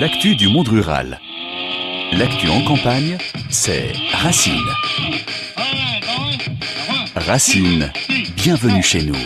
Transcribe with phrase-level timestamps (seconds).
[0.00, 1.18] L'actu du monde rural.
[2.12, 3.18] L'actu en campagne,
[3.50, 4.54] c'est Racine.
[7.16, 7.90] Racine,
[8.36, 9.16] bienvenue chez nous.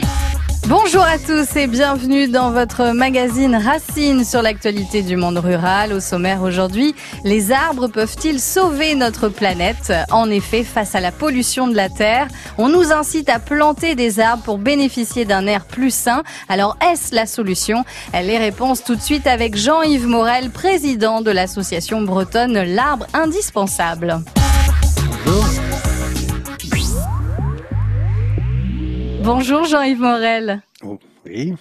[0.69, 5.93] Bonjour à tous et bienvenue dans votre magazine Racine sur l'actualité du monde rural.
[5.93, 6.95] Au sommaire aujourd'hui,
[7.25, 9.93] les arbres peuvent-ils sauver notre planète?
[10.13, 14.21] En effet, face à la pollution de la Terre, on nous incite à planter des
[14.21, 16.23] arbres pour bénéficier d'un air plus sain.
[16.49, 17.85] Alors est-ce la solution?
[18.15, 24.23] Les réponses tout de suite avec Jean-Yves Morel, président de l'association bretonne L'arbre indispensable.
[29.25, 30.63] Bonjour Jean-Yves Morel.
[30.83, 31.55] Oh, oui.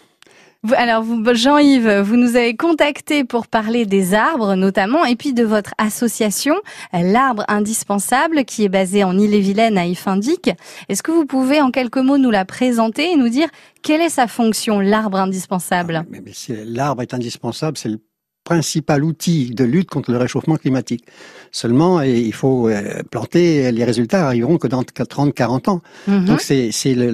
[0.75, 5.43] Alors, vous, Jean-Yves, vous nous avez contacté pour parler des arbres notamment, et puis de
[5.43, 6.55] votre association,
[6.91, 10.51] l'Arbre Indispensable, qui est basée en Ille-et-Vilaine à Ifindic.
[10.89, 13.47] Est-ce que vous pouvez en quelques mots nous la présenter et nous dire
[13.83, 16.03] quelle est sa fonction, l'Arbre Indispensable?
[16.09, 16.33] Mais, mais
[16.65, 17.99] L'arbre est indispensable, c'est le
[18.51, 21.05] principal outil de lutte contre le réchauffement climatique.
[21.51, 25.81] Seulement, il faut euh, planter, les résultats arriveront que dans 30-40 ans.
[26.07, 26.25] Mhm.
[26.25, 27.11] Donc c'est le,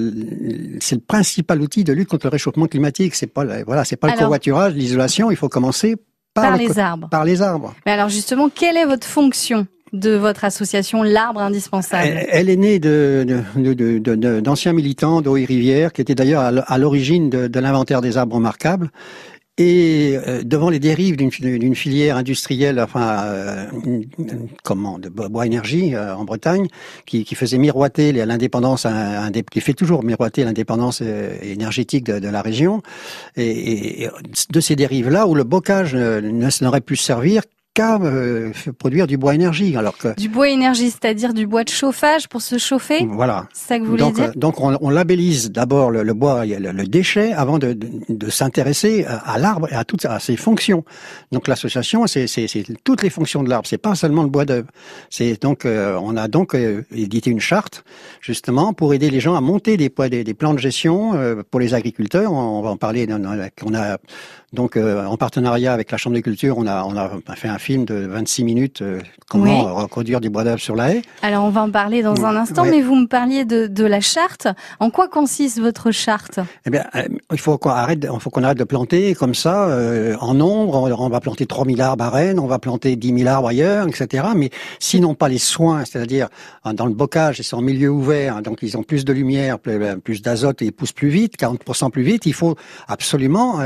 [1.07, 3.13] principal outil de lutte contre le réchauffement climatique.
[3.13, 5.29] C'est pas le- voilà, c'est pas le covoiturage, l'isolation.
[5.29, 5.95] Il faut commencer
[6.33, 7.07] par, Par le les arbres.
[7.09, 7.75] par les arbres.
[7.85, 12.03] Mais alors justement, quelle est votre fonction de votre association, l'Arbre Indispensable?
[12.07, 16.41] Elle, elle est née de, de, de- d'anciens militants d'eau et rivière qui étaient d'ailleurs
[16.67, 18.89] à l'origine de l'inventaire des arbres remarquables.
[19.59, 23.65] Et euh, devant les dérives d'une, fi- d'une filière industrielle, enfin, euh,
[24.63, 26.67] comment, de bo- bois énergie euh, en Bretagne,
[27.07, 28.85] qui, qui faisait miroiter l'indépendance,
[29.51, 32.83] qui fait toujours miroiter l'indépendance euh, énergétique de, de la région,
[33.35, 34.09] et, et
[34.51, 37.41] de ces dérives-là où le bocage euh, ne n'aurait pu servir
[37.73, 41.69] qu'à euh, produire du bois énergie, alors que Du bois énergie, c'est-à-dire du bois de
[41.69, 43.47] chauffage pour se chauffer voilà.
[43.53, 46.13] C'est ça que vous voulez Donc, dire euh, donc on, on labellise d'abord le, le
[46.15, 50.05] bois, le, le déchet, avant de, de, de s'intéresser à, à l'arbre et à toutes
[50.05, 50.83] à ses fonctions.
[51.31, 53.67] Donc l'association, c'est c'est- c'est toutes les fonctions de l'arbre.
[53.67, 54.67] C'est pas seulement le bois d'œuvre.
[55.11, 57.83] C'est donc euh, on a donc euh, édité une charte
[58.21, 61.13] justement pour aider les gens à monter des, des, des plans de gestion
[61.51, 62.31] pour les agriculteurs.
[62.33, 63.07] On, on va en parler.
[63.63, 63.97] On a
[64.53, 67.83] donc en partenariat avec la Chambre de culture, on a on a fait un film
[67.83, 69.81] de 26 minutes euh, comment Oui.
[69.83, 71.01] reproduire du bois d'œuvre sur la haie.
[71.21, 73.99] Alors on va en parler dans un instant, mais vous me parliez de, de la
[73.99, 74.47] charte.
[74.79, 76.39] En quoi consiste votre charte?
[76.65, 80.15] Eh bien, euh, il faut qu'on arrête, faut qu'on arrête de planter comme ça euh,
[80.21, 80.75] en nombre.
[80.75, 83.85] On, on va planter 3000 arbres à Rennes, on va planter 10 000 arbres ailleurs,
[83.85, 84.27] etc.
[84.33, 84.49] Mais
[84.79, 86.29] sinon pas les soins, c'est-à-dire
[86.65, 89.59] euh, dans le bocage, c'est en milieu ouvert, hein, donc ils ont plus de lumière,
[89.59, 92.25] plus, d'azote et ils poussent plus vite, 40% plus vite.
[92.25, 92.55] Il faut
[92.87, 93.59] absolument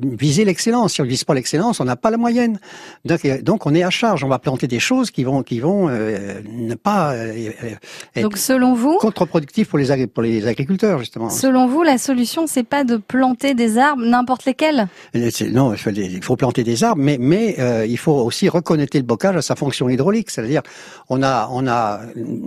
[0.00, 0.94] viser l'excellence.
[0.94, 2.58] Si on ne vise pas l'excellence, on n'a pas la moyenne.
[3.08, 4.22] Donc, euh, donc on est à charge.
[4.24, 7.70] On va planter des choses qui vont, qui vont euh, ne pas euh, euh,
[8.14, 11.30] être Donc selon vous, contre-productives pour les, pour les agriculteurs justement.
[11.30, 14.88] selon vous, la solution c'est pas de planter des arbres n'importe lesquels?
[15.30, 19.02] C'est- Non, il faut, planter des arbres, mais, mais euh, il faut aussi reconnaître le
[19.02, 20.30] bocage à sa fonction hydraulique.
[20.30, 20.62] C'est-à-dire,
[21.08, 22.00] on a, on a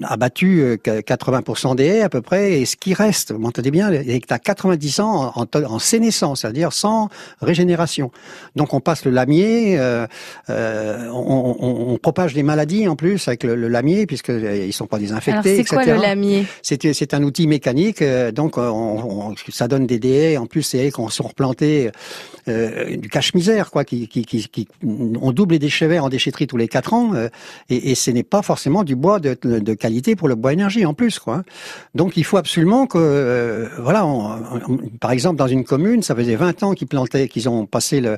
[0.03, 3.71] abattu euh, que 80% des haies à peu près, et ce qui reste, vous m'entendez
[3.71, 7.09] bien, est à 90 ans en, en, en sénescence, c'est-à-dire sans
[7.41, 8.11] régénération.
[8.55, 10.05] Donc on passe le lamier, euh,
[10.51, 14.65] euh, on, on- on propage des maladies en plus avec le, le lamier, puisque euh,
[14.67, 16.45] ils sont pas désinfectés, c'est quoi le lamier?
[16.61, 20.37] C'est c'est un outil mécanique, euh, donc euh, on, on- ça donne des haies.
[20.37, 21.91] En plus, ces haies qu'on sont replantées
[22.47, 26.47] euh, du cache-misère, quoi, qui, qui, qui, qui- on double les déchets verts en déchetterie
[26.47, 27.29] tous les quatre ans, euh,
[27.69, 30.85] et, et ce n'est pas forcément du bois de, de qualité pour le bois énergie
[30.85, 31.43] en plus, quoi.
[31.95, 34.05] Donc il faut absolument que, euh, voilà,
[34.99, 38.17] par exemple dans une commune, ça faisait 20 ans qu'ils plantaient, qu'ils ont passé le,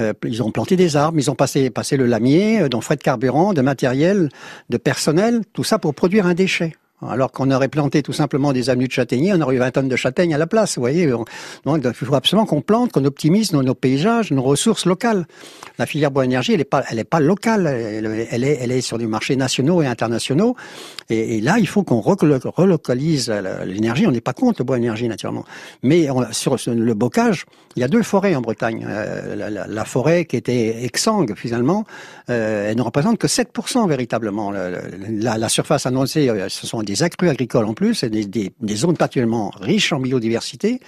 [0.00, 2.96] euh, ils ont planté des arbres, ils ont passé, passé le lamier, euh, dont frais
[2.96, 4.28] de carburant, de matériel,
[4.70, 6.74] de personnel, tout ça pour produire un déchet.
[7.06, 9.88] Alors qu'on aurait planté tout simplement des avenues de châtaigniers, on aurait eu 20 tonnes
[9.88, 11.12] de châtaignes à la place, vous voyez.
[11.12, 11.26] On-
[11.66, 15.26] Donc il faut absolument qu'on plante, qu'on optimise nos, paysages, nos ressources locales.
[15.78, 18.96] La filière bois énergie, elle est pas, pas locale, elle, elle est, elle est sur
[18.96, 20.56] des marchés nationaux et internationaux.
[21.10, 23.30] Et, et là, il faut qu'on relocalise
[23.64, 24.06] l'énergie.
[24.06, 25.44] On n'est pas contre le bois énergie naturellement,
[25.82, 27.44] mais on- sur le bocage,
[27.76, 28.86] il y a deux forêts en Bretagne.
[28.88, 31.84] Euh, la, la- la forêt qui était exsangue finalement,
[32.30, 34.50] euh, elle ne représente que 7% véritablement.
[34.50, 38.24] Le- le- La, la surface annoncée, euh, ce sont des accrus agricoles en plus, des,
[38.26, 40.80] des, des zones particulièrement riches en biodiversité.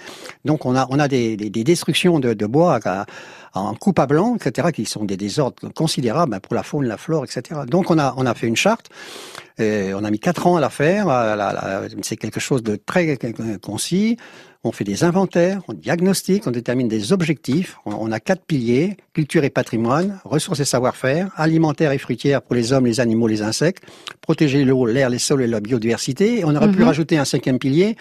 [0.45, 3.05] Donc on a, on a des, des, des destructions de, de bois à-
[3.53, 6.97] en coupe à blanc, etc., qui sont des désordres considérables ben, pour la faune, la
[6.97, 7.61] flore, etc.
[7.67, 8.89] Donc on a, on a fait une charte.
[9.57, 11.07] Et on a mis quatre ans à la faire.
[12.01, 13.17] C'est quelque chose de très
[13.61, 14.15] concis.
[14.63, 17.77] On fait des inventaires, on diagnostique, on détermine des objectifs.
[17.85, 22.55] On, on a quatre piliers culture et patrimoine, ressources et savoir-faire, alimentaire et fruitière pour
[22.55, 23.83] les hommes, les animaux, les insectes,
[24.21, 26.39] protéger l'eau, l'air, les sols et la biodiversité.
[26.39, 26.85] Et on aurait pu Mhm.
[26.85, 27.95] rajouter un cinquième pilier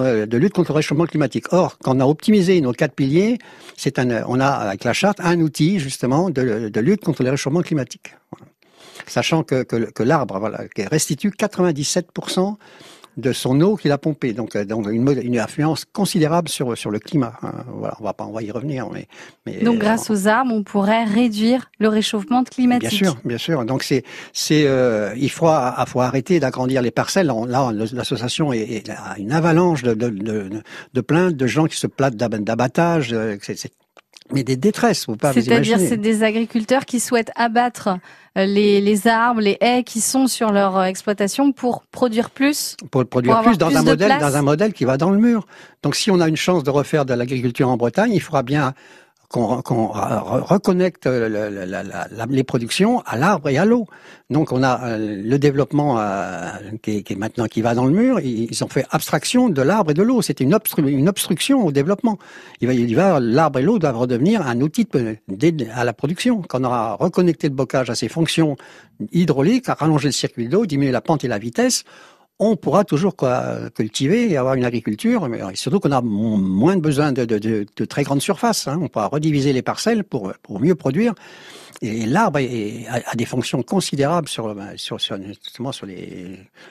[0.00, 1.52] de lutte contre le réchauffement climatique.
[1.52, 3.38] Or, quand on a optimisé nos quatre piliers,
[3.76, 7.30] c'est un, on a avec la charte un outil justement de, de lutte contre le
[7.30, 8.14] réchauffement climatique.
[9.06, 12.56] Sachant que, que, que l'arbre voilà, restitue 97%
[13.16, 14.32] de son eau qu'il a pompée.
[14.32, 17.34] Donc, euh, donc une, une, influence considérable sur, sur le climat.
[17.42, 17.52] Hein.
[17.74, 18.88] Voilà, on va pas, on va y revenir.
[18.92, 19.06] Mais,
[19.46, 22.90] mais donc, grâce aux arbres, on pourrait réduire le réchauffement climatique.
[22.90, 23.64] Bien sûr, bien sûr.
[23.64, 25.50] Donc, c'est, c'est, euh, il faut,
[25.86, 27.26] faut arrêter d'agrandir les parcelles.
[27.26, 30.62] Là, l'association est, a une avalanche de, de, de,
[30.92, 33.12] de plaintes de gens qui se plaignent d'abattage.
[33.12, 33.72] Euh, c'est
[34.32, 37.98] mais des détresses, faut pas C'est-à-dire, c'est des agriculteurs qui souhaitent abattre
[38.38, 42.76] euh, les, les, arbres, les haies qui sont sur leur euh, exploitation pour produire plus.
[42.90, 45.46] Pour produire plus dans un modèle, dans un modèle qui va dans le mur.
[45.82, 48.72] Donc, si on a une chance de refaire de l'agriculture en Bretagne, il faudra bien
[49.32, 53.86] qu'on reconnecte les productions à l'arbre et à l'eau.
[54.30, 56.50] Donc on a euh, le développement euh,
[56.82, 58.20] qui, est, maintenant qui va dans le mur.
[58.20, 60.22] Ils ont fait abstraction de l'arbre et de l'eau.
[60.22, 60.56] C'était une,
[60.86, 62.18] une, obstruction au développement.
[62.60, 64.86] Il va, il va l'arbre et l'eau doivent redevenir un outil
[65.28, 66.42] d'aide à la production.
[66.42, 68.56] Quand on aura reconnecté le bocage à ses fonctions
[69.12, 71.84] hydrauliques, à rallonger le circuit d'eau, diminuer la pente et la vitesse,
[72.44, 77.12] on pourra toujours quoi, cultiver et avoir une agriculture, mais surtout qu'on a moins besoin
[77.12, 78.66] de, de, de, de très grandes surfaces.
[78.66, 78.80] Hein.
[78.82, 81.14] On pourra rediviser les parcelles pour, pour mieux produire.
[81.82, 85.86] Et l'arbre a, des fonctions considérables sur, sur, sur justement sur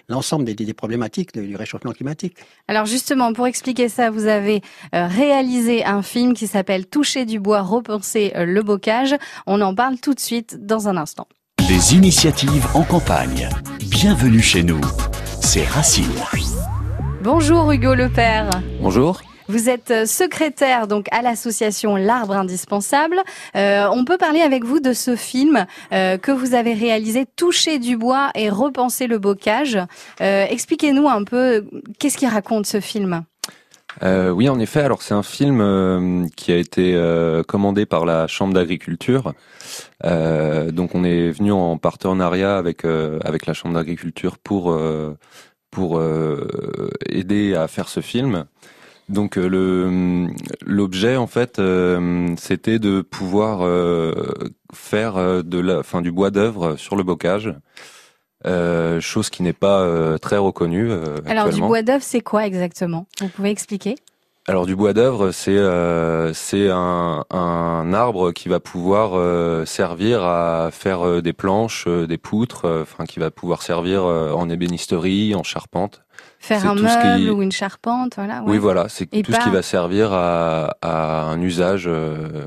[0.07, 2.38] l'ensemble des, des, problématiques du réchauffement climatique.
[2.67, 4.62] Alors justement, pour expliquer ça, vous avez
[4.95, 9.15] euh, réalisé un film qui s'appelle Toucher du bois, repenser euh, le bocage.
[9.47, 11.27] On en parle tout de suite dans un instant.
[11.67, 13.50] Des initiatives en campagne.
[13.89, 14.79] Bienvenue chez nous
[15.41, 16.05] c'est Racine.
[17.23, 18.49] Bonjour Hugo Lepère.
[18.79, 19.21] Bonjour.
[19.47, 23.19] Vous êtes euh, secrétaire donc à l'association L'Arbre Indispensable.
[23.55, 27.79] Euh, on peut parler avec vous de ce film euh, que vous avez réalisé, Toucher
[27.79, 29.77] du bois et repenser le bocage.
[30.21, 31.65] Euh, Expliquez-nous un peu
[31.99, 33.23] qu'est-ce qui raconte ce film?
[34.03, 34.81] Euh, oui, en effet.
[34.81, 39.33] Alors c'est un film euh, qui a été euh, commandé par la Chambre d'agriculture.
[40.03, 44.77] donc on est venu en partenariat avec avec la Chambre d'agriculture pour
[45.69, 46.01] pour
[47.09, 48.45] aider à faire ce film.
[49.09, 50.27] Donc le
[50.65, 51.61] l'objet en fait
[52.38, 53.59] c'était de pouvoir
[54.73, 57.53] faire de la fin du bois d'œuvre sur le bocage.
[58.45, 60.89] Euh, chose qui n'est pas euh, très reconnue.
[60.89, 63.05] Euh, Alors du bois d'œuvre, c'est quoi exactement?
[63.19, 63.95] Vous pouvez expliquer?
[64.47, 70.23] Alors du bois d'œuvre, c'est euh, c'est un, un, arbre qui va pouvoir euh, servir
[70.23, 76.01] à faire des planches, des poutres, enfin qui va pouvoir servir en ébénisterie, en charpente.
[76.39, 78.41] Faire un meuble ou une charpente, voilà.
[78.47, 81.88] Oui, voilà, c'est tout ce qui va servir à, à un usage,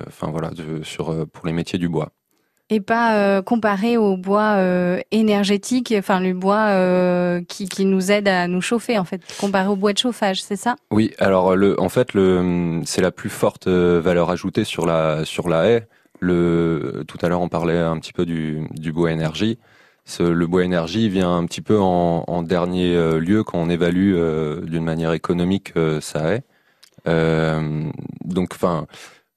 [0.08, 2.10] enfin voilà, de, sur pour les métiers du bois
[2.70, 8.10] et pas euh, comparé au bois euh, énergétique, enfin le bois euh, qui, qui, nous
[8.10, 10.76] aide à nous chauffer en fait, comparé au bois de chauffage, c'est ça?
[10.90, 15.48] Oui, alors le, en fait le, c'est la plus forte valeur ajoutée sur la sur
[15.48, 15.88] la haie.
[16.20, 19.58] Le, tout à l'heure on parlait un petit peu du, du bois énergie.
[20.06, 24.14] Ce, le bois énergie vient un petit peu en, en dernier lieu quand on évalue
[24.64, 26.42] d'une manière économique sa haie.
[27.06, 28.86] donc, enfin,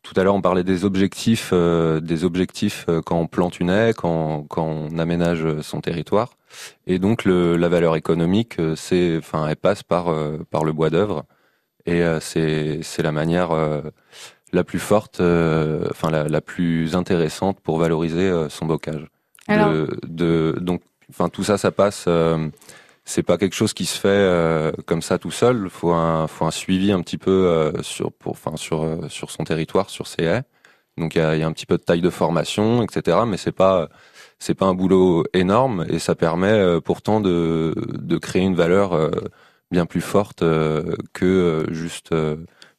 [0.08, 3.70] tout à l'heure, on parlait des objectifs, euh, des objectifs euh, quand on plante une
[3.70, 6.38] haie, quand, quand on aménage son territoire.
[6.86, 10.06] Et donc, le, la valeur économique, euh, c'est, enfin, elle passe par
[10.50, 11.26] par le bois d'œuvre.
[11.86, 13.50] Et c'est c'est la manière
[14.52, 19.08] la plus forte, enfin la, la, plus intéressante pour valoriser son bocage.
[19.48, 22.10] De, de, donc, enfin, tout ça, ça passe
[23.08, 25.70] c'est pas quelque chose qui se fait euh, comme ça tout seul.
[25.70, 29.32] Faut un, faut un suivi un petit peu euh, sur, pour, enfin sur euh, sur
[29.32, 30.44] son territoire, sur ses haies.
[30.98, 33.20] Donc il y a, y a, un petit peu de taille de formation, etc.
[33.26, 33.90] Mais c'est pas
[34.40, 39.12] c'est pas un boulot énorme et ça permet pourtant de de créer une valeur
[39.72, 40.44] bien plus forte
[41.14, 42.14] que juste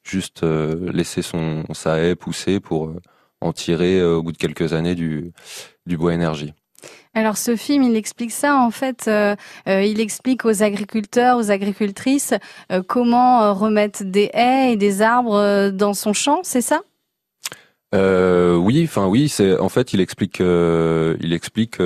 [0.04, 2.92] juste laisser son sa haie pousser pour
[3.40, 5.32] en tirer au bout de quelques années du
[5.86, 6.54] du bois énergie.
[7.18, 9.06] Alors ce film, il explique ça en fait.
[9.08, 9.34] Euh,
[9.68, 12.32] euh, il explique aux agriculteurs, aux agricultrices
[12.70, 16.80] euh, comment remettre des haies et des arbres dans son champ, c'est ça?
[17.92, 21.78] Oui, enfin oui, c'est en fait il explique, il explique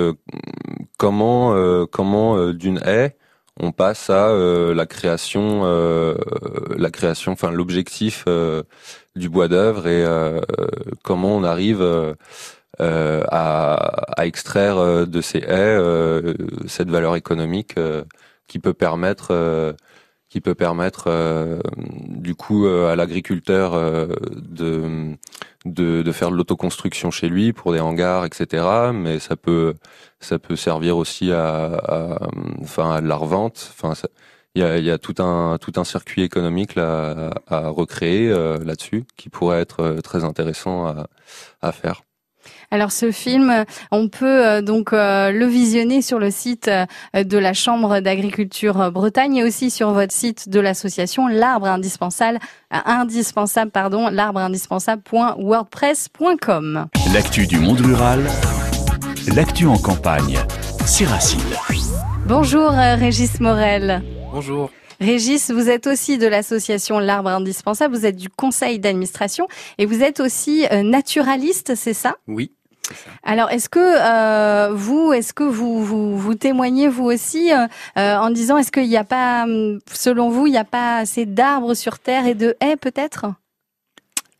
[0.99, 3.15] comment comment d'une haie
[3.59, 5.63] on passe à la création,
[6.77, 8.25] la création, enfin l'objectif
[9.15, 10.05] du bois d'œuvre et
[11.03, 11.81] comment on arrive
[12.81, 13.75] euh, à,
[14.19, 16.33] à, extraire euh, de ces haies euh,
[16.65, 17.75] cette valeur économique
[18.47, 19.75] qui peut permettre
[20.29, 25.15] qui peut permettre du coup à l'agriculteur de,
[25.65, 29.75] de, de faire de l'autoconstruction chez lui pour des hangars etc mais ça peut
[30.19, 32.27] ça peut servir aussi à, à
[32.61, 33.93] enfin à de la revente enfin
[34.55, 39.05] il y a, y a, tout un tout un circuit économique là, à, recréer là-dessus
[39.15, 41.07] qui pourrait être très intéressant à,
[41.61, 42.03] à faire.
[42.73, 46.87] Alors ce film, on peut euh, donc euh, le visionner sur le site euh,
[47.23, 52.39] de la Chambre d'agriculture Bretagne et aussi sur votre site de l'association L'arbre indispensable,
[52.71, 56.87] indispensable pardon, l'arbre indispensable.wordpress.com.
[57.13, 58.23] L'actu du monde rural,
[59.35, 60.39] l'actu en campagne,
[60.87, 61.39] c'est Racine.
[62.25, 64.01] Bonjour Régis Morel.
[64.31, 64.71] Bonjour.
[64.99, 70.01] Régis, vous êtes aussi de l'association L'Arbre Indispensable, vous êtes du conseil d'administration et vous
[70.01, 72.15] êtes aussi naturaliste, c'est ça?
[72.27, 72.51] Oui,
[73.23, 77.65] alors, est-ce que euh, vous, est-ce que vous, vous, vous témoignez vous aussi euh,
[77.97, 80.97] euh, en disant, est-ce qu'il n'y a pas, hum, selon vous, il n'y a pas
[80.97, 83.25] assez d'arbres sur Terre et de haies peut-être?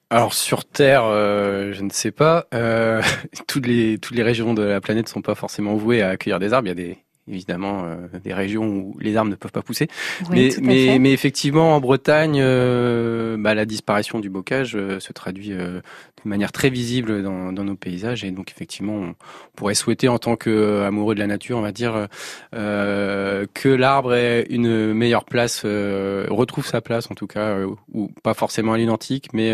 [0.10, 2.46] Alors sur Terre, je ne sais pas.
[3.48, 6.38] toutes les toutes les régions de la planète ne sont pas forcément vouées à accueillir
[6.38, 6.68] des arbres.
[6.68, 9.88] Il y a des évidemment euh, des régions où les arbres ne peuvent pas pousser.
[10.30, 15.50] mais, mais, mais, effectivement, en Bretagne, euh, bah, la disparition du bocage euh, se traduit
[15.50, 15.82] de
[16.26, 18.24] manière très visible dans, dans, nos paysages.
[18.24, 19.16] Et donc, effectivement, on
[19.56, 22.08] pourrait souhaiter, en tant qu'amoureux de la nature, on va dire,
[22.52, 27.58] que l'arbre ait une meilleure place, retrouve sa place, en tout cas,
[27.94, 29.54] ou pas forcément à l'identique, mais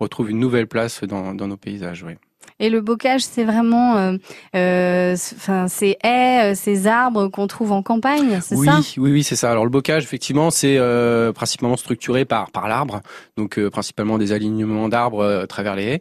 [0.00, 2.02] retrouve une nouvelle place dans, dans nos paysages.
[2.02, 2.14] Oui.
[2.58, 4.16] Et le bocage, c'est vraiment, euh,
[4.54, 8.80] euh, enfin, ces haies, euh, ces arbres qu'on trouve en campagne, c'est oui, ça?
[8.96, 9.50] Oui, oui, c'est ça.
[9.50, 13.02] Alors le bocage, effectivement, c'est euh, principalement structuré par par l'arbre,
[13.36, 16.00] donc euh, principalement des alignements d'arbres à travers les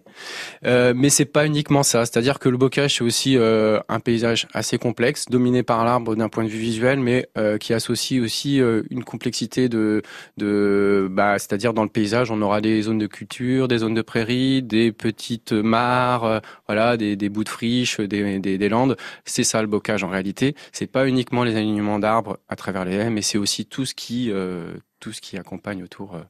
[0.64, 0.94] haies.
[0.94, 2.06] mais c'est pas uniquement ça.
[2.06, 6.44] C'est-à-dire que le bocage, c'est aussi un paysage assez complexe, dominé par l'arbre d'un point
[6.46, 7.28] de vue visuel, mais
[7.60, 10.02] qui associe aussi une complexité de
[10.38, 14.02] de, bah, c'est-à-dire dans le paysage, on aura des zones de culture, des zones de
[14.02, 18.98] prairies, des petites mares voilà, des, bouts de friches, des, des, landes.
[19.26, 20.56] C'est ça le bocage en réalité.
[20.72, 23.94] C'est pas uniquement les alignements d'arbres à travers les haies, mais c'est aussi tout ce
[23.94, 26.16] qui, euh, tout ce qui accompagne autour.
[26.16, 26.22] Euh.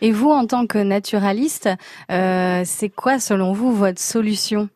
[0.00, 1.68] Et vous, en tant que naturaliste,
[2.10, 4.68] euh, c'est quoi, selon vous, votre solution?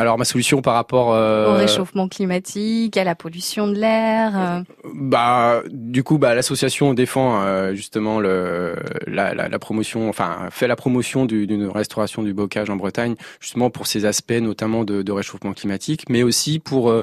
[0.00, 4.32] Alors ma solution par rapport euh, au réchauffement climatique, à la pollution de l'air.
[4.34, 4.60] Euh.
[4.94, 8.76] Bah du coup bah l'association défend euh, justement le
[9.06, 13.68] la, la, la, promotion, enfin fait la promotion d'une restauration du bocage en Bretagne justement
[13.68, 16.94] pour ces aspects notamment de, de réchauffement climatique, mais aussi pour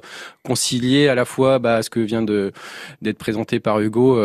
[0.44, 2.52] concilier à la fois bah, ce que vient de
[3.04, 4.16] d'être présenté par Hugo,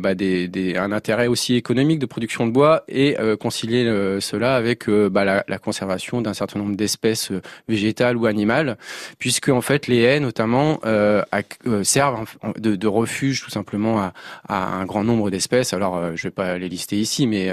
[0.00, 3.84] bah, des, des, un intérêt aussi économique de production de bois et concilier
[4.20, 7.32] cela avec bah, la, la conservation d'un certain nombre d'espèces
[7.68, 8.76] végétales ou animal,
[9.18, 11.22] puisque en fait les haies notamment euh,
[11.66, 12.26] euh, servent
[12.58, 14.12] de, de, refuge tout simplement à,
[14.48, 15.72] à un grand nombre d'espèces.
[15.72, 17.50] Alors euh, je vais pas les lister ici, mais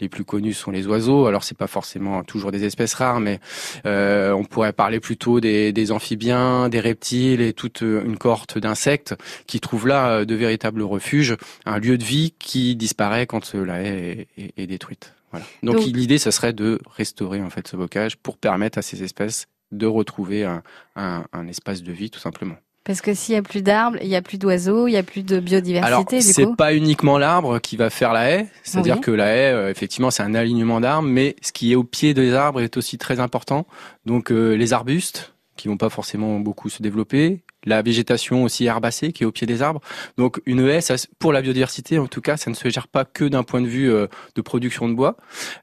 [0.00, 1.26] les plus connus sont les oiseaux.
[1.26, 3.40] Alors c'est pas forcément toujours des espèces rares, mais
[3.84, 9.14] on pourrait parler plutôt des, des, amphibiens, des reptiles et toute une cohorte d'insectes
[9.46, 14.28] qui trouvent là de véritables refuges, un lieu de vie qui disparaît quand la haie
[14.36, 15.14] est, est, détruite.
[15.30, 15.46] Voilà.
[15.62, 19.02] Donc, Donc l'idée, ça serait de restaurer en fait ce bocage pour permettre à ces
[19.02, 20.62] espèces de retrouver un,
[20.96, 22.56] un, espace de vie tout simplement.
[22.84, 25.02] Parce que s'il y a plus d'arbres, il y a plus d'oiseaux, il y a
[25.02, 25.86] plus de biodiversité.
[25.86, 29.70] Alors c'est pas uniquement l'arbre qui va faire la haie, c'est-à-dire que la haie, euh,
[29.70, 32.98] effectivement, c'est un alignement d'arbres, mais ce qui est au pied des arbres est aussi
[32.98, 33.66] très important.
[34.04, 39.12] Donc euh, les arbustes qui vont pas forcément beaucoup se développer, la végétation aussi herbacée
[39.12, 39.80] qui est au pied des arbres.
[40.18, 43.04] Donc une haie, ça, pour la biodiversité en tout cas, ça ne se gère pas
[43.04, 45.16] que d'un point de vue euh, de production de bois.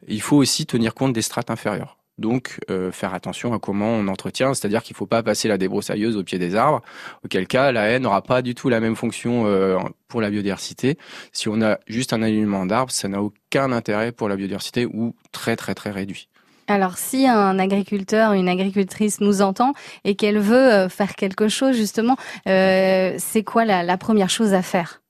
[0.07, 1.97] Il faut aussi tenir compte des strates inférieures.
[2.17, 5.57] Donc, euh, faire attention à comment on entretient, c'est-à-dire qu'il ne faut pas passer la
[5.57, 6.81] débroussailleuse au pied des arbres,
[7.25, 9.77] auquel cas la haie n'aura pas du tout la même fonction euh,
[10.07, 10.97] pour la biodiversité.
[11.31, 15.15] Si on a juste un alignement d'arbres, ça n'a aucun intérêt pour la biodiversité ou
[15.31, 16.27] très très très réduit.
[16.67, 19.73] Alors, si un agriculteur, une agricultrice nous entend
[20.05, 25.01] et qu'elle veut euh, faire quelque chose, justement, c'est quoi la première chose à faire?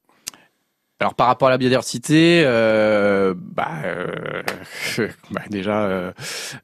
[1.01, 4.05] Alors par rapport à la biodiversité, euh, bah, euh,
[5.31, 6.11] bah, déjà euh,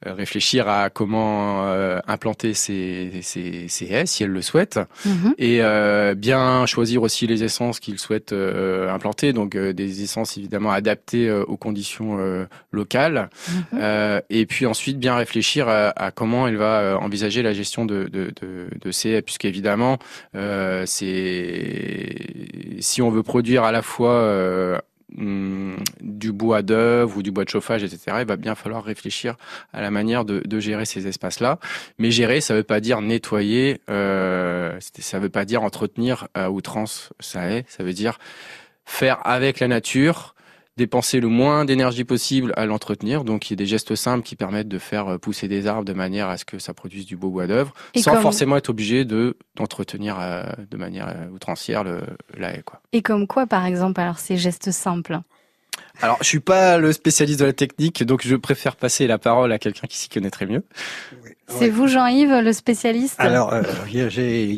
[0.06, 5.34] réfléchir à comment euh, implanter ces, ces, ces, haies si elle le souhaite, mhm.
[5.40, 11.32] et euh, bien choisir aussi les essences qu'il souhaite implanter, donc des essences évidemment adaptées
[11.32, 12.20] aux conditions
[12.72, 13.30] locales,
[13.74, 14.22] mhm.
[14.30, 18.32] et puis ensuite bien réfléchir à, à, comment elle va envisager la gestion de, de,
[18.40, 19.98] de, de ces haies, puisqu'évidemment
[20.86, 22.16] c'est
[22.80, 24.78] si on veut produire à la fois euh,
[25.16, 29.36] hmm, du bois d'œuvre ou du bois de chauffage, etc., il va bien falloir réfléchir
[29.74, 31.60] à la manière de, gérer ces espaces-là.
[31.98, 36.28] Mais gérer, ça ne veut pas dire nettoyer, euh, ça ne veut pas dire entretenir
[36.34, 38.20] à outrance ça ça veut dire
[38.86, 40.36] faire avec la nature
[40.78, 43.24] dépenser le moins d'énergie possible à l'entretenir.
[43.24, 45.94] Donc il y a des gestes simples qui permettent de faire pousser des arbres de
[45.94, 49.04] manière à ce que ça produise du beau bois d'œuvre, sans comme- forcément être obligé
[49.04, 52.02] de d'entretenir euh, de manière euh, outrancière le,
[52.38, 52.64] la haie.
[52.64, 52.82] Quoi.
[52.94, 55.20] Et comme quoi, par exemple, alors ces gestes simples?
[56.02, 59.52] Alors je suis pas le spécialiste de la technique, donc je préfère passer la parole
[59.52, 60.64] à quelqu'un qui s'y connaîtrait mieux.
[61.50, 64.08] C'est vous, Jean-Yves, le spécialiste Alors, euh, il y a-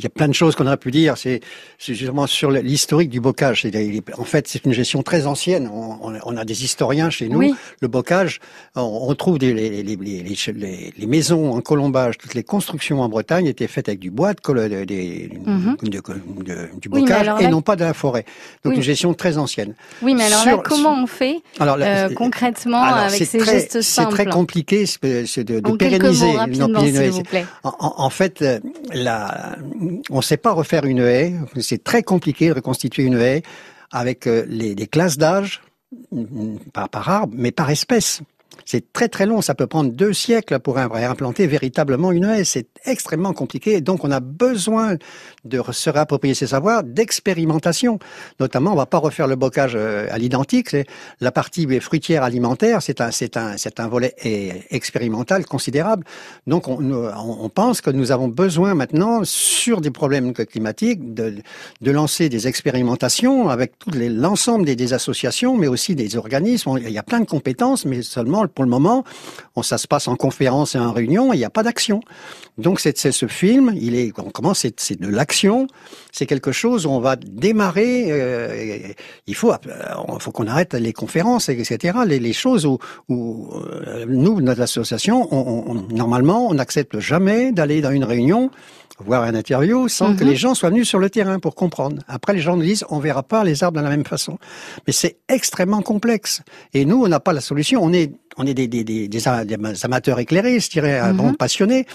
[0.06, 1.18] y plein de choses qu'on aurait pu dire.
[1.18, 1.40] C'est
[1.78, 3.62] c'est justement sur l'historique du bocage.
[3.62, 5.70] C'est- En fait, c'est une gestion très ancienne.
[5.72, 7.38] On, a des historiens chez nous.
[7.40, 7.56] Oui.
[7.82, 8.40] Le bocage,
[8.76, 13.68] on, on trouve des, les, les, maisons en colombage, toutes les constructions en Bretagne étaient
[13.68, 15.78] faites avec du bois, de, Mhm.
[15.84, 18.26] de- de- du Oui, bocage et non pas de la forêt.
[18.64, 18.78] Donc Oui.
[18.78, 19.76] une gestion très ancienne.
[20.02, 23.18] Oui, mais alors Sur- là, comment on fait Alors, là, euh, c'est- concrètement alors, avec
[23.20, 26.34] c'est ces très- gestes C'est simples très compliqué c'est c'est de, pérenniser.
[26.86, 27.46] S'il vous plaît.
[27.64, 28.60] en, fait, euh,
[28.94, 29.56] la,
[30.10, 31.34] on ne sait pas refaire une haie.
[31.60, 33.44] C'est très compliqué de reconstituer une haie
[33.92, 35.62] avec euh, les, les classes d'âge,
[36.12, 38.22] mm, pas par arbre, mais par espèce.
[38.66, 42.44] C'est très très long, ça peut prendre deux siècles pour im- implanter véritablement une haie.
[42.44, 44.96] C'est extrêmement compliqué, donc on a besoin
[45.46, 48.00] de se réapproprier ces savoirs d'expérimentation.
[48.40, 50.76] Notamment, on va pas refaire le bocage euh, à l'identique.
[51.20, 56.06] La partie fruitière alimentaire, c'est un c'est un c'est un volet eh, expérimental considérable.
[56.48, 62.48] Donc on, pense que nous avons besoin maintenant sur des problèmes climatiques de lancer des
[62.48, 66.78] expérimentations avec l'ensemble des associations, mais aussi des organismes.
[66.78, 69.04] Il y a plein de compétences, mais seulement pour le moment,
[69.62, 72.02] ça se passe en conférence et en réunion, il n'y a pas d'action.
[72.58, 73.74] Donc c'est ce film,
[74.18, 75.68] on commence, c'est de l'action,
[76.12, 78.08] c'est quelque chose où on va démarrer.
[78.10, 78.94] euh,
[79.28, 79.58] il faut, euh,
[80.20, 82.00] faut qu'on arrête les conférences, etc.
[82.06, 82.80] Les, choses où,
[83.10, 88.50] euh, nous, notre association, on, on- normalement, on n'accepte jamais d'aller dans une réunion
[89.06, 90.30] voir un interview sans que Mhm.
[90.30, 92.02] les gens soient venus sur le terrain pour comprendre.
[92.08, 94.38] Après, les gens nous disent, on verra pas les arbres de la même façon.
[94.88, 96.42] Mais c'est extrêmement complexe.
[96.74, 97.82] Et nous, on n'a pas la solution.
[97.84, 99.28] On est, on est des, des, des,
[99.84, 101.18] amateurs éclairés, je dirais, Mhm.
[101.18, 101.86] bon, passionnés.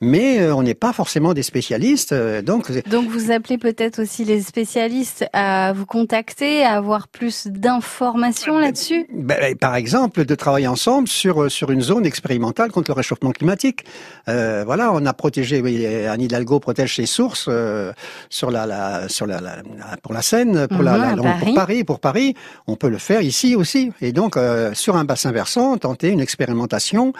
[0.00, 2.12] Mais euh, on n'est pas forcément des spécialistes.
[2.12, 7.46] euh, donc, Donc vous appelez peut-être aussi les spécialistes à vous contacter, à avoir plus
[7.48, 9.06] d'informations là-dessus?
[9.12, 13.32] Ben, par exemple, de travailler ensemble sur euh, sur une zone expérimentale contre le réchauffement
[13.32, 13.84] climatique.
[14.28, 15.60] Euh, voilà, on a protégé.
[15.60, 17.92] oui, Anne Hidalgo protège ses sources euh,
[18.30, 19.62] sur la, la sur la, la-
[20.02, 21.54] pour la Seine, pour la, Mhm, la- pour Paris.
[21.54, 22.34] Paris, pour Paris.
[22.66, 23.92] On peut le faire ici aussi.
[24.00, 27.12] Et donc euh, sur un bassin versant, tenter une expérimentation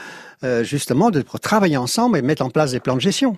[0.45, 3.37] euh, justement de pour travailler ensemble et mettre en place des plans de gestion.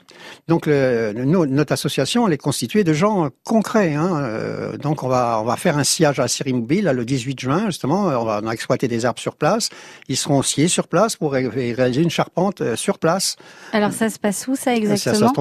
[0.49, 3.95] Donc le, le- no- notre association elle est constituée de gens concrets.
[3.95, 6.93] Hein, euh, donc on va on va faire un sillage à la série mobile là,
[6.93, 8.05] le 18 juin justement.
[8.07, 9.69] On va on a exploité des arbres sur place.
[10.09, 13.37] Ils seront sciés sur place pour ré- réaliser une charpente euh, sur place.
[13.73, 15.35] Alors ça se passe où ça Ça, ça exactement se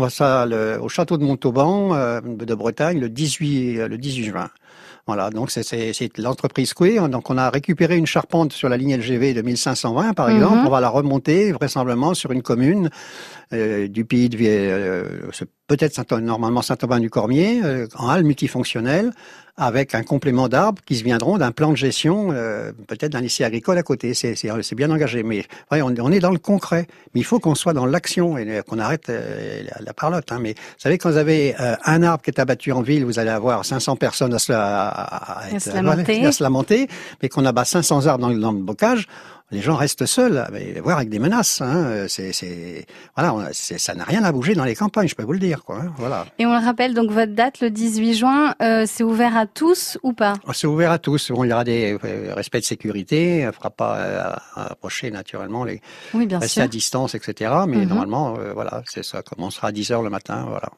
[0.49, 4.49] le- au château de Montauban euh, de Bretagne le 18 euh, le 18 juin.
[5.07, 7.09] Voilà, donc c'est- l'entreprise Queer.
[7.09, 10.59] Donc on a récupéré une charpente sur la ligne LGV de 1520 par exemple.
[10.65, 12.89] On va la remonter vraisemblablement sur une commune
[13.53, 15.03] euh, du pays de euh,
[15.69, 19.11] peut-être Saint- normalement Saint-Aubin-du-Cormier euh, en halle multifonctionnelle
[19.61, 23.43] avec un complément d'arbres qui se viendront d'un plan de gestion euh, peut-être d'un lycée
[23.43, 24.13] agricole à côté.
[24.13, 26.87] C'est c'est- bien engagé, mais ouais, on, on est dans le concret.
[27.13, 30.31] Mais il faut qu'on soit dans l'action et euh, qu'on arrête euh, la, la parlotte.
[30.31, 30.39] Hein.
[30.41, 33.19] Mais vous savez, quand vous avez euh, un arbre qui est abattu en ville, vous
[33.19, 36.25] allez avoir 500 personnes à se, à, à À se lamenter.
[36.25, 36.87] à se lamenter.
[37.21, 39.07] Mais qu'on abat 500 arbres dans, le- dans le bocage,
[39.51, 41.61] les gens restent seuls, mais voire avec des menaces.
[41.61, 42.05] Hein.
[42.07, 42.85] C'est,
[43.15, 45.39] voilà, on- c'est- ça n'a rien à bouger dans les campagnes, je peux vous le
[45.39, 45.63] dire.
[45.63, 45.93] Quoi, hein.
[45.97, 46.25] Voilà.
[46.37, 49.97] Et on le rappelle, donc votre date, le 18 juin, euh, c'est ouvert à tous
[50.03, 50.33] ou pas?
[50.53, 51.31] C'est ouvert à tous.
[51.31, 53.39] Bon, il y aura des euh, respects de sécurité.
[53.39, 55.81] Il ne fera pas euh, approcher naturellement les
[56.13, 56.63] Oui, bien rester sûr.
[56.63, 57.51] à distance, etc.
[57.67, 57.87] Mais Mhm.
[57.89, 59.21] normalement, euh, voilà, c'est ça.
[59.21, 60.45] Commencera à 10 heures le matin.
[60.49, 60.69] Voilà.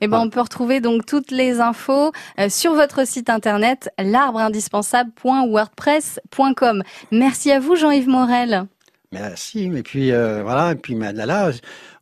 [0.00, 2.12] Eh ben, on peut retrouver donc toutes les infos
[2.48, 6.82] sur votre site internet l'arbreindispensable.wordpress.com.
[7.12, 8.66] Merci à vous, Jean-Yves Morel.
[9.12, 9.70] Merci.
[9.74, 10.72] Et puis euh, voilà.
[10.72, 11.50] Et puis maintenant, là,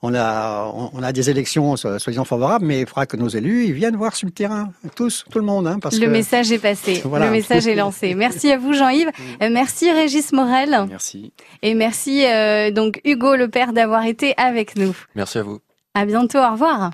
[0.01, 3.67] on a on, a des élections so- soi-disant favorables, mais il faudra que nos élus
[3.67, 6.51] ils viennent voir sur le terrain, tous, tout le monde, hein, parce Le que message
[6.51, 7.03] est passé.
[7.05, 7.27] Voilà.
[7.27, 8.15] Le message est lancé.
[8.17, 9.11] Merci à vous, Jean-Yves.
[9.43, 10.87] Euh, Merci, Régis Morel.
[10.89, 11.33] Merci.
[11.63, 14.97] Et merci, euh, donc, Hugo Le Père d'avoir été avec nous.
[15.15, 15.61] Merci à vous.
[15.95, 16.91] À bientôt, au revoir.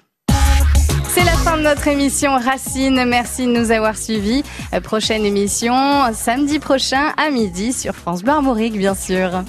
[1.45, 3.05] Fin de notre émission Racine.
[3.07, 4.45] Merci de nous avoir suivis.
[4.75, 5.75] Euh, Prochaine émission
[6.13, 9.43] samedi prochain à midi sur France Bleu bien sûr.